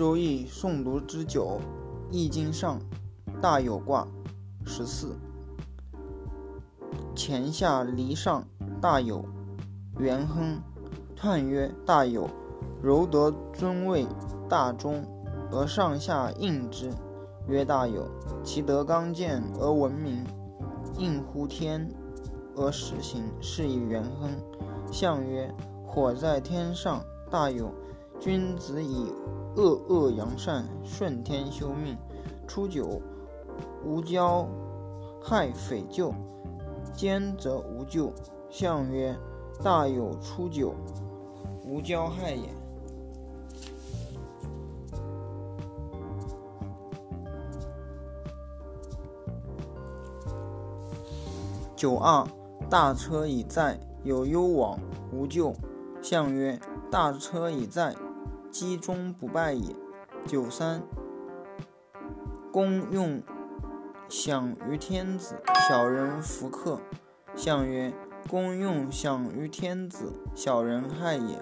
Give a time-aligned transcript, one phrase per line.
[0.00, 1.60] 周易诵读之九，
[2.10, 2.80] 易经上
[3.38, 4.08] 大有卦
[4.64, 5.14] 十四，
[7.14, 8.42] 乾下离上
[8.80, 9.22] 大有，
[9.98, 10.58] 元亨，
[11.20, 12.30] 彖曰大有，
[12.82, 14.06] 柔得尊位
[14.48, 15.04] 大中，
[15.52, 16.90] 而上下应之，
[17.46, 18.08] 曰大有。
[18.42, 20.24] 其德刚健而闻名，
[20.96, 21.86] 应乎天
[22.56, 24.30] 而实行，是以元亨。
[24.90, 27.70] 象曰火在天上，大有。
[28.20, 29.10] 君子以
[29.56, 31.96] 恶恶扬善，顺天修命。
[32.46, 33.00] 初九，
[33.82, 34.46] 无骄
[35.22, 36.12] 害匪咎，
[36.92, 38.12] 奸则无咎。
[38.50, 39.16] 象曰：
[39.62, 40.74] 大有初九，
[41.64, 42.50] 无骄害也。
[51.74, 52.28] 九二，
[52.68, 54.78] 大车已载，有攸往，
[55.10, 55.54] 无咎。
[56.02, 57.94] 象曰：大车已载。
[58.50, 59.74] 积中不败也。
[60.26, 60.82] 九三，
[62.52, 63.22] 公用
[64.08, 65.36] 享于天子，
[65.68, 66.80] 小人弗克。
[67.34, 67.92] 象曰：
[68.28, 71.40] 公用享于天子，小人害也。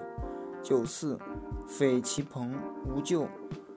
[0.63, 1.19] 九四，
[1.67, 2.55] 匪其朋，
[2.87, 3.27] 无咎。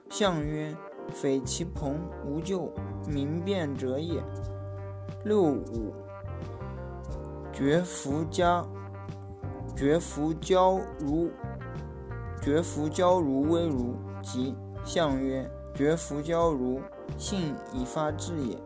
[0.09, 0.75] 象曰：
[1.09, 2.71] 匪其朋，无咎，
[3.07, 4.23] 明辩者也。
[5.25, 5.93] 六五，
[7.51, 8.63] 绝夫家，
[9.75, 11.29] 绝夫交如。
[12.43, 14.53] 绝夫交如微如，吉。
[14.83, 16.81] 象曰：绝夫交如，
[17.17, 18.57] 性以发志也。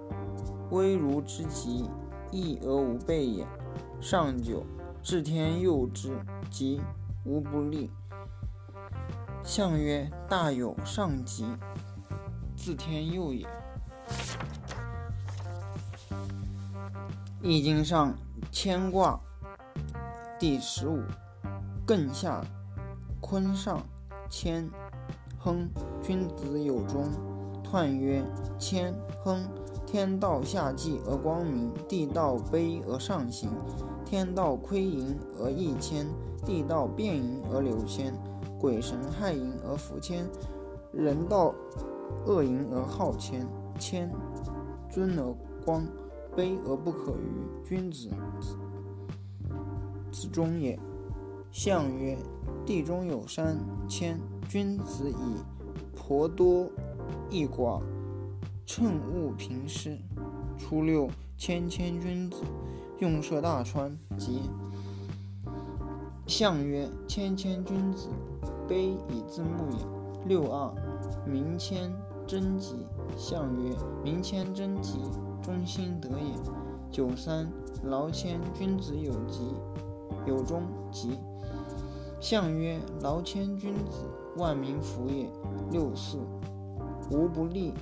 [0.71, 1.87] 微如之极，
[2.31, 3.45] 义而无备也。
[4.01, 4.65] 上九，
[5.03, 6.17] 治天佑之，
[6.49, 6.81] 吉，
[7.23, 7.91] 无不利。
[9.43, 11.45] 象曰：大有上吉，
[12.55, 13.47] 自天佑也。
[17.43, 18.15] 易经上
[18.51, 19.19] 乾卦
[20.39, 21.03] 第十五，
[21.85, 22.43] 艮下。
[23.19, 23.81] 坤上
[24.29, 24.69] 谦
[25.39, 25.69] 亨，
[26.01, 27.05] 君子有终。
[27.63, 28.23] 彖曰：
[28.57, 29.45] 谦亨，
[29.85, 33.49] 天道下济而光明，地道卑而上行。
[34.05, 36.07] 天道亏盈而益谦，
[36.45, 38.13] 地道变盈而流谦。
[38.59, 40.25] 鬼神害盈而福谦，
[40.93, 41.53] 人道
[42.25, 43.45] 恶盈而好谦。
[43.77, 44.09] 谦，
[44.89, 45.35] 尊而
[45.65, 45.85] 光，
[46.35, 48.09] 卑而不可逾，君子
[50.11, 50.79] 之中也。
[51.57, 52.15] 象曰。
[52.67, 53.57] 地中有山，
[53.89, 54.19] 谦。
[54.47, 56.69] 君子以婆多
[57.31, 57.81] 益寡，
[58.63, 59.97] 乘物平施。
[60.55, 62.43] 初六，谦谦君子，
[62.99, 63.97] 用涉大川。
[64.19, 64.41] 吉。
[66.27, 68.09] 象曰：谦谦君子，
[68.69, 69.83] 卑以自牧也。
[70.27, 70.71] 六二，
[71.25, 71.91] 民谦
[72.27, 72.85] 贞吉。
[73.17, 74.99] 象曰：民谦贞吉，
[75.41, 76.39] 忠心德也。
[76.91, 77.51] 九三，
[77.83, 79.55] 劳谦君子有吉，
[80.27, 81.17] 有终吉。
[82.19, 84.05] 象曰：劳谦君子，
[84.37, 85.29] 万民服也。
[85.71, 86.17] 六四，
[87.11, 87.73] 无不利，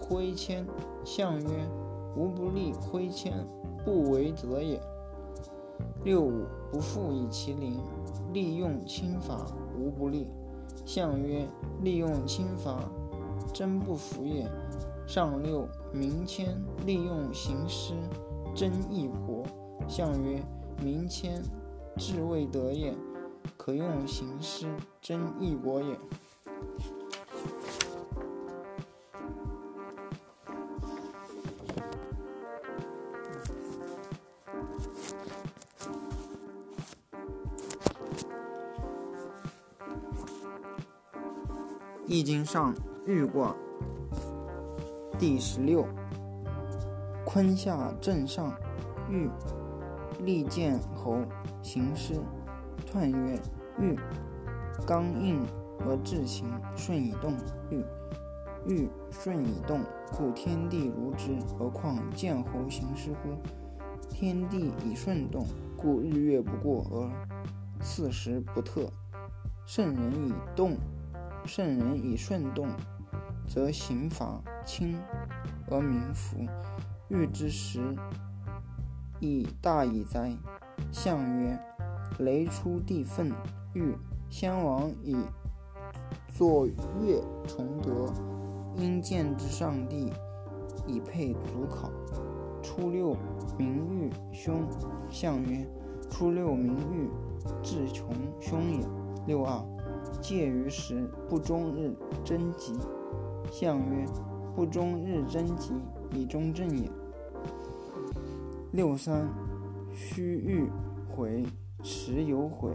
[0.00, 0.66] 挥谦。
[1.04, 1.68] 象曰：
[2.16, 3.46] 无不利，挥谦，
[3.84, 4.80] 不为则也。
[6.04, 7.78] 六五，不复以其邻，
[8.32, 9.46] 利用轻罚，
[9.78, 10.28] 无不利。
[10.84, 11.46] 象曰：
[11.82, 12.80] 利用轻罚，
[13.52, 14.50] 真不服也。
[15.06, 17.94] 上六，民谦，利用行师，
[18.52, 19.44] 真义国。
[19.86, 20.42] 象曰：
[20.82, 21.40] 民谦，
[21.96, 22.92] 治未得也。
[23.56, 24.66] 可用行师，
[25.00, 25.98] 真义国也。
[42.08, 42.72] 易经上
[43.04, 43.54] 玉卦
[45.18, 45.84] 第十六，
[47.24, 48.54] 坤下震上，
[49.10, 49.28] 玉，
[50.20, 51.18] 利见侯，
[51.62, 52.14] 行师。
[52.96, 53.38] 彖曰：
[53.78, 53.94] 玉，
[54.86, 55.44] 刚硬
[55.80, 57.34] 而志行，顺以动。
[57.70, 57.84] 玉，
[58.66, 59.80] 玉顺以动，
[60.16, 63.36] 故天地如之，何况见侯行师乎？
[64.08, 65.46] 天地以顺动，
[65.76, 68.90] 故日月不过而四时不特。
[69.66, 70.78] 圣人以动，
[71.44, 72.66] 圣人以顺动，
[73.46, 74.98] 则刑罚轻
[75.70, 76.38] 而民服。
[77.08, 77.94] 欲之时，
[79.20, 80.34] 以大矣哉！
[80.90, 81.75] 象曰。
[82.18, 83.32] 雷出地愤，
[83.74, 83.94] 欲
[84.30, 85.16] 先王以
[86.28, 88.12] 作乐崇德，
[88.76, 90.12] 因见之上帝，
[90.86, 91.90] 以配祖考。
[92.62, 93.16] 初六，
[93.56, 94.66] 明欲凶。
[95.10, 95.66] 象曰：
[96.10, 97.08] 初六，明欲，
[97.62, 98.08] 至穷
[98.40, 98.86] 凶也。
[99.26, 99.64] 六二，
[100.20, 101.94] 介于时，不终日，
[102.24, 102.74] 贞吉。
[103.50, 104.04] 象曰：
[104.54, 105.72] 不终日，贞吉，
[106.12, 106.90] 以中正也。
[108.72, 109.28] 六三，
[109.92, 110.68] 须欲
[111.08, 111.44] 回。
[111.88, 112.72] 时有悔，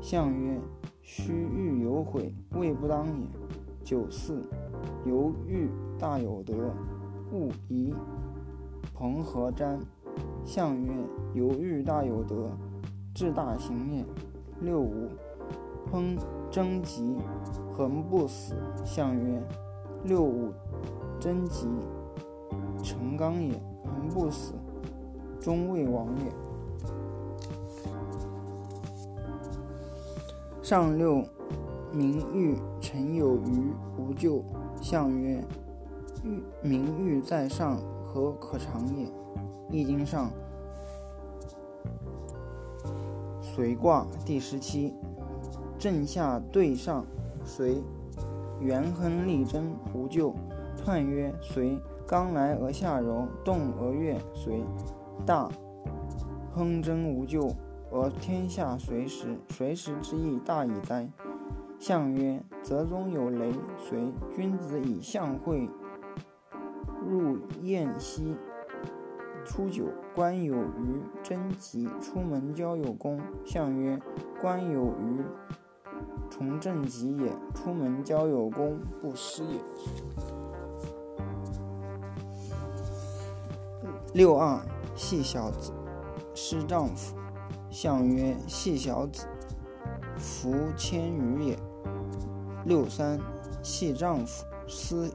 [0.00, 0.60] 象曰：
[1.00, 3.24] 须欲有悔，未不当也。
[3.84, 4.42] 九四，
[5.06, 6.74] 犹豫大有德，
[7.32, 7.94] 勿疑。
[8.92, 9.78] 彭和瞻。
[10.44, 10.92] 相曰：
[11.34, 12.50] 犹豫大有德，
[13.14, 14.04] 志大行也。
[14.60, 15.08] 六五，
[15.88, 16.18] 烹
[16.50, 17.14] 贞吉，
[17.72, 18.56] 恒不死。
[18.84, 19.40] 相曰：
[20.02, 20.52] 六五，
[21.20, 21.68] 贞吉，
[22.82, 23.52] 成刚也，
[23.84, 24.52] 恒不死，
[25.38, 26.47] 终未亡也。
[30.68, 31.24] 上六，
[31.94, 34.44] 名誉臣有余无咎。
[34.82, 35.42] 相曰：
[36.22, 39.10] 欲名誉在上，何可长也？
[39.70, 40.30] 易经上，
[43.40, 44.92] 随卦第十七，
[45.78, 47.02] 正下兑上，
[47.46, 47.82] 随，
[48.60, 50.34] 元亨利贞，无咎。
[50.84, 54.62] 彖曰：随，刚来而下柔，动而悦，随，
[55.24, 55.48] 大，
[56.52, 57.50] 亨贞无咎，
[57.90, 61.08] 而天下随时，随时之意大矣哉！
[61.78, 65.68] 象曰：泽中有雷，随，君子以象会，
[67.08, 68.36] 入宴兮。
[69.46, 71.88] 初九，官有余，贞吉。
[72.02, 73.18] 出门交有功。
[73.46, 73.98] 相曰：
[74.42, 75.24] 官有余，
[76.28, 79.58] 从政吉也；出门交有功，不失也。
[84.12, 84.60] 六二，
[84.94, 85.72] 系小子，
[86.34, 87.17] 失丈夫。
[87.80, 89.24] 相曰：系小子，
[90.16, 91.58] 夫千余也。
[92.64, 93.20] 六三，
[93.62, 95.08] 系丈夫，失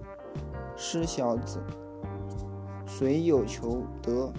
[0.78, 1.62] 失小子。
[2.88, 4.32] 虽有求得，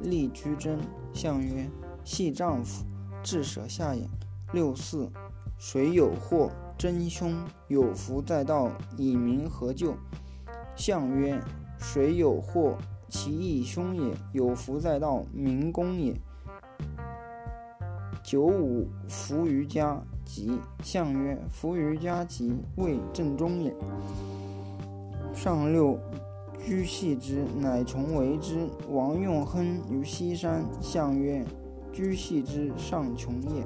[0.00, 0.78] 立居贞。
[1.12, 1.68] 相曰：
[2.04, 2.84] 系丈夫，
[3.24, 4.08] 至舍下也。
[4.52, 5.10] 六四，
[5.58, 7.34] 谁有祸，真凶，
[7.66, 9.96] 有福在道，以民何救？
[10.76, 11.42] 相曰：
[11.80, 12.78] 谁有祸，
[13.08, 16.14] 其义凶也；有福在道，民公也。
[18.24, 20.58] 九五，伏于家，吉。
[20.82, 23.72] 象曰：伏于家吉，位正中也。
[25.34, 25.98] 上六。
[26.66, 28.66] 居系之，乃从为之。
[28.88, 30.64] 王用亨于西山。
[30.80, 31.44] 相曰：
[31.92, 33.62] 居系之，上穷也。